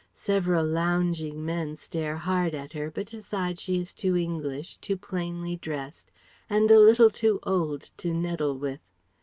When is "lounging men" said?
0.65-1.75